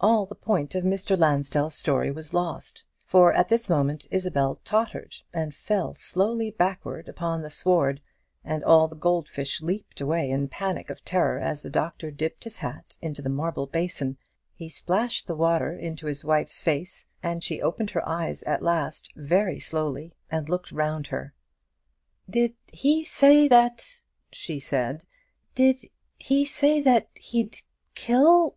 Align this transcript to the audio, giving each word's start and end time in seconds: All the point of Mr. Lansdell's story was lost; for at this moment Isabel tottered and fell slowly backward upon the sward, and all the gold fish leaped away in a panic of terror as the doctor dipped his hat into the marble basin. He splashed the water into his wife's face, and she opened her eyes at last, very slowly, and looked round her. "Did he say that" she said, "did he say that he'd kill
All 0.00 0.26
the 0.26 0.36
point 0.36 0.76
of 0.76 0.84
Mr. 0.84 1.18
Lansdell's 1.18 1.74
story 1.74 2.12
was 2.12 2.32
lost; 2.32 2.84
for 3.04 3.32
at 3.32 3.48
this 3.48 3.68
moment 3.68 4.06
Isabel 4.12 4.60
tottered 4.62 5.16
and 5.34 5.52
fell 5.52 5.92
slowly 5.92 6.52
backward 6.52 7.08
upon 7.08 7.42
the 7.42 7.50
sward, 7.50 8.00
and 8.44 8.62
all 8.62 8.86
the 8.86 8.94
gold 8.94 9.26
fish 9.28 9.60
leaped 9.60 10.00
away 10.00 10.30
in 10.30 10.44
a 10.44 10.46
panic 10.46 10.88
of 10.88 11.04
terror 11.04 11.40
as 11.40 11.62
the 11.62 11.68
doctor 11.68 12.12
dipped 12.12 12.44
his 12.44 12.58
hat 12.58 12.96
into 13.02 13.22
the 13.22 13.28
marble 13.28 13.66
basin. 13.66 14.18
He 14.54 14.68
splashed 14.68 15.26
the 15.26 15.34
water 15.34 15.72
into 15.76 16.06
his 16.06 16.24
wife's 16.24 16.60
face, 16.62 17.06
and 17.20 17.42
she 17.42 17.60
opened 17.60 17.90
her 17.90 18.08
eyes 18.08 18.44
at 18.44 18.62
last, 18.62 19.10
very 19.16 19.58
slowly, 19.58 20.14
and 20.30 20.48
looked 20.48 20.70
round 20.70 21.08
her. 21.08 21.34
"Did 22.30 22.54
he 22.72 23.02
say 23.02 23.48
that" 23.48 24.00
she 24.30 24.60
said, 24.60 25.02
"did 25.56 25.78
he 26.20 26.44
say 26.44 26.80
that 26.82 27.08
he'd 27.16 27.62
kill 27.96 28.54